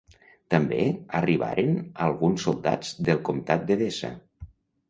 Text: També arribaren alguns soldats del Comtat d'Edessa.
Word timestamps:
També 0.53 0.79
arribaren 1.19 1.77
alguns 2.07 2.47
soldats 2.47 2.97
del 3.09 3.23
Comtat 3.29 3.69
d'Edessa. 3.69 4.13